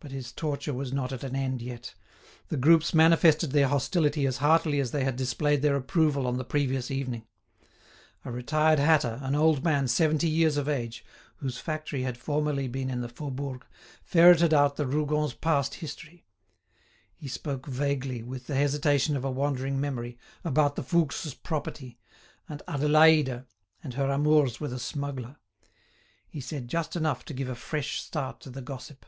But 0.00 0.12
his 0.12 0.32
torture 0.32 0.74
was 0.74 0.92
not 0.92 1.12
at 1.12 1.24
an 1.24 1.34
end 1.34 1.60
yet. 1.62 1.94
The 2.48 2.58
groups 2.58 2.94
manifested 2.94 3.50
their 3.50 3.66
hostility 3.68 4.24
as 4.26 4.36
heartily 4.36 4.78
as 4.80 4.90
they 4.92 5.02
had 5.02 5.16
displayed 5.16 5.62
their 5.62 5.74
approval 5.74 6.26
on 6.28 6.36
the 6.36 6.44
previous 6.44 6.90
evening. 6.92 7.26
A 8.24 8.30
retired 8.30 8.78
hatter, 8.78 9.18
an 9.22 9.34
old 9.34 9.64
man 9.64 9.88
seventy 9.88 10.28
years 10.28 10.56
of 10.58 10.68
age, 10.68 11.04
whose 11.38 11.58
factory 11.58 12.02
had 12.02 12.18
formerly 12.18 12.68
been 12.68 12.88
in 12.90 13.00
the 13.00 13.08
Faubourg, 13.08 13.66
ferreted 14.04 14.54
out 14.54 14.76
the 14.76 14.86
Rougons' 14.86 15.32
past 15.34 15.76
history. 15.76 16.24
He 17.16 17.26
spoke 17.26 17.66
vaguely, 17.66 18.22
with 18.22 18.46
the 18.46 18.54
hesitation 18.56 19.16
of 19.16 19.24
a 19.24 19.30
wandering 19.30 19.80
memory, 19.80 20.18
about 20.44 20.76
the 20.76 20.84
Fouques' 20.84 21.34
property, 21.34 21.98
and 22.48 22.62
Adélaïde, 22.68 23.46
and 23.82 23.94
her 23.94 24.08
amours 24.10 24.60
with 24.60 24.72
a 24.72 24.78
smuggler. 24.78 25.36
He 26.28 26.40
said 26.42 26.68
just 26.68 26.94
enough 26.94 27.24
to 27.24 27.34
give 27.34 27.48
a 27.48 27.56
fresh 27.56 28.02
start 28.02 28.38
to 28.42 28.50
the 28.50 28.62
gossip. 28.62 29.04